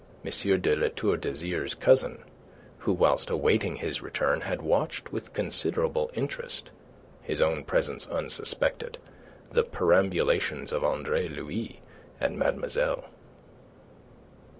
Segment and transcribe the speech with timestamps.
[0.23, 2.23] de La Tour d'Azyr's cousin,
[2.79, 6.71] who whilst awaiting his return had watched with considerable interest
[7.21, 8.97] his own presence unsuspected
[9.51, 11.81] the perambulations of Andre Louis
[12.19, 13.09] and mademoiselle.